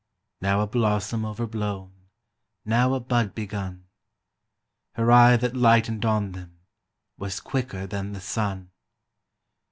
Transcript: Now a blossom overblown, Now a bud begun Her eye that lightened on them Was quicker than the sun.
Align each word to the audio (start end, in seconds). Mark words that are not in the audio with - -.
Now 0.41 0.61
a 0.61 0.65
blossom 0.65 1.25
overblown, 1.25 2.07
Now 2.65 2.95
a 2.95 2.99
bud 2.99 3.35
begun 3.35 3.85
Her 4.93 5.11
eye 5.11 5.37
that 5.37 5.55
lightened 5.55 6.05
on 6.05 6.31
them 6.31 6.57
Was 7.19 7.39
quicker 7.39 7.85
than 7.85 8.13
the 8.13 8.19
sun. 8.19 8.71